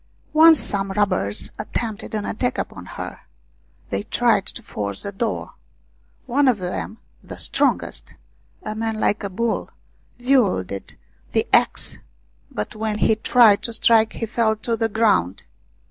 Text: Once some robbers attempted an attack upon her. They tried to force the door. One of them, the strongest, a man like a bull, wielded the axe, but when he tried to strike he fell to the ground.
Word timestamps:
Once 0.33 0.59
some 0.59 0.89
robbers 0.93 1.51
attempted 1.59 2.15
an 2.15 2.25
attack 2.25 2.57
upon 2.57 2.87
her. 2.87 3.19
They 3.91 4.01
tried 4.01 4.47
to 4.47 4.63
force 4.63 5.03
the 5.03 5.11
door. 5.11 5.53
One 6.25 6.47
of 6.47 6.57
them, 6.57 6.97
the 7.23 7.37
strongest, 7.37 8.15
a 8.63 8.73
man 8.73 8.99
like 8.99 9.23
a 9.23 9.29
bull, 9.29 9.69
wielded 10.17 10.97
the 11.33 11.45
axe, 11.53 11.99
but 12.49 12.75
when 12.75 12.97
he 12.97 13.15
tried 13.15 13.61
to 13.61 13.73
strike 13.73 14.13
he 14.13 14.25
fell 14.25 14.55
to 14.55 14.75
the 14.75 14.89
ground. 14.89 15.43